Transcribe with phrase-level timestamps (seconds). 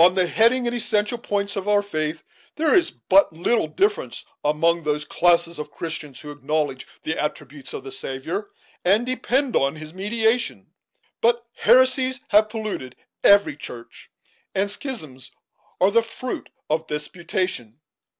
[0.00, 2.24] On the heading and essential points of our faith,
[2.56, 7.84] there is but little difference among those classes of Christians who acknowledge the attributes of
[7.84, 8.50] the Saviour,
[8.84, 10.66] and depend on his mediation.
[11.20, 14.10] But heresies have polluted every church,
[14.56, 15.30] and schisms
[15.80, 17.78] are the fruit of disputation.